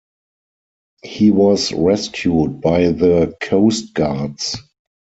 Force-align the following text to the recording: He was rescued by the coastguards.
He 1.03 1.29
was 1.29 1.71
rescued 1.73 2.59
by 2.59 2.87
the 2.89 3.35
coastguards. 3.39 4.55